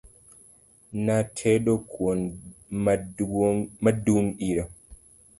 Natedo 1.07 1.73
kuon 1.91 2.19
ma 3.83 3.91
dung' 4.05 4.33
iro 4.49 4.65